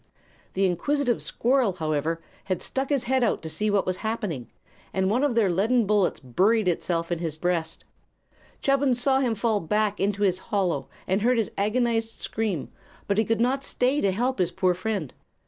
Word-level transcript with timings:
The 0.53 0.65
inquisitive 0.65 1.21
squirrel, 1.21 1.73
however, 1.73 2.23
had 2.45 2.63
stuck 2.63 2.89
his 2.89 3.03
head 3.03 3.23
out 3.23 3.43
to 3.43 3.51
see 3.51 3.69
what 3.69 3.85
was 3.85 3.97
happening, 3.97 4.49
and 4.95 5.11
one 5.11 5.23
of 5.23 5.35
the 5.35 5.47
leaden 5.47 5.85
bullets 5.85 6.19
buried 6.19 6.67
itself 6.67 7.11
in 7.11 7.19
his 7.19 7.37
breast. 7.37 7.83
Chubbins 8.61 8.99
saw 8.99 9.19
him 9.19 9.35
fall 9.35 9.59
back 9.59 9.99
into 9.99 10.23
his 10.23 10.39
hollow 10.49 10.89
and 11.05 11.21
heard 11.21 11.37
his 11.37 11.51
agonized 11.55 12.19
scream; 12.19 12.71
but 13.07 13.19
he 13.19 13.23
could 13.23 13.39
not 13.39 13.63
stay 13.63 14.01
to 14.01 14.11
help 14.11 14.39
his 14.39 14.49
poor 14.49 14.73
friend. 14.73 15.13